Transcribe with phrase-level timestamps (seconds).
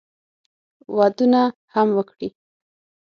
[0.97, 1.41] ودونه
[1.73, 2.29] هم وکړي.